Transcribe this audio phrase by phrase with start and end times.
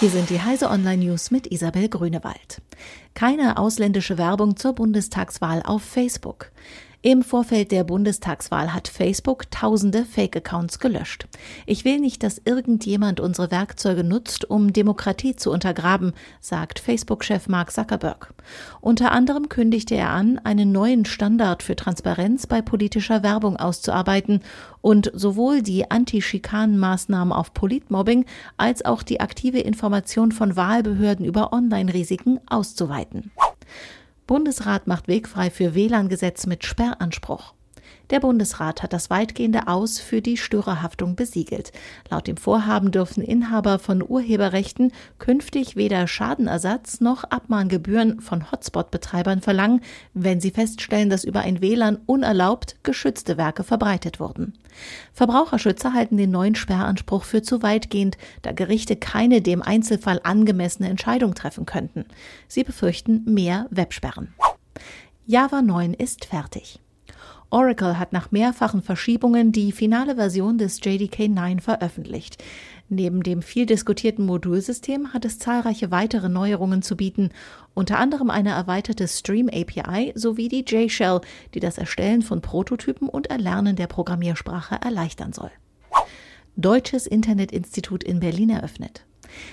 [0.00, 2.60] Hier sind die Heise Online News mit Isabel Grünewald.
[3.14, 6.50] Keine ausländische Werbung zur Bundestagswahl auf Facebook.
[7.06, 11.26] Im Vorfeld der Bundestagswahl hat Facebook tausende Fake-Accounts gelöscht.
[11.66, 17.72] Ich will nicht, dass irgendjemand unsere Werkzeuge nutzt, um Demokratie zu untergraben, sagt Facebook-Chef Mark
[17.72, 18.32] Zuckerberg.
[18.80, 24.40] Unter anderem kündigte er an, einen neuen Standard für Transparenz bei politischer Werbung auszuarbeiten
[24.80, 28.24] und sowohl die Anti-Schikanen-Maßnahmen auf Politmobbing
[28.56, 33.30] als auch die aktive Information von Wahlbehörden über Online-Risiken auszuweiten.
[34.26, 37.54] Bundesrat macht Weg frei für WLAN-Gesetz mit Sperranspruch.
[38.10, 41.72] Der Bundesrat hat das weitgehende Aus für die Störerhaftung besiegelt.
[42.10, 49.80] Laut dem Vorhaben dürfen Inhaber von Urheberrechten künftig weder Schadenersatz noch Abmahngebühren von Hotspot-Betreibern verlangen,
[50.12, 54.52] wenn sie feststellen, dass über ein WLAN unerlaubt geschützte Werke verbreitet wurden.
[55.12, 61.34] Verbraucherschützer halten den neuen Sperranspruch für zu weitgehend, da Gerichte keine dem Einzelfall angemessene Entscheidung
[61.34, 62.04] treffen könnten.
[62.48, 64.34] Sie befürchten mehr Websperren.
[65.26, 66.80] Java 9 ist fertig.
[67.54, 72.42] Oracle hat nach mehrfachen Verschiebungen die finale Version des JDK 9 veröffentlicht.
[72.88, 77.30] Neben dem viel diskutierten Modulsystem hat es zahlreiche weitere Neuerungen zu bieten,
[77.72, 81.20] unter anderem eine erweiterte Stream API sowie die J-Shell,
[81.54, 85.52] die das Erstellen von Prototypen und Erlernen der Programmiersprache erleichtern soll.
[86.56, 89.06] Deutsches Internetinstitut in Berlin eröffnet.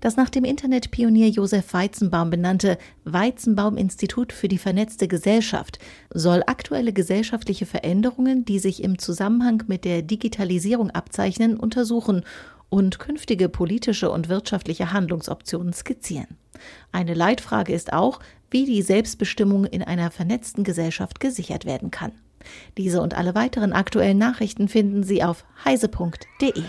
[0.00, 5.78] Das nach dem Internetpionier Josef Weizenbaum benannte Weizenbaum-Institut für die vernetzte Gesellschaft
[6.12, 12.24] soll aktuelle gesellschaftliche Veränderungen, die sich im Zusammenhang mit der Digitalisierung abzeichnen, untersuchen
[12.68, 16.38] und künftige politische und wirtschaftliche Handlungsoptionen skizzieren.
[16.90, 22.12] Eine Leitfrage ist auch, wie die Selbstbestimmung in einer vernetzten Gesellschaft gesichert werden kann.
[22.76, 26.62] Diese und alle weiteren aktuellen Nachrichten finden Sie auf heise.de.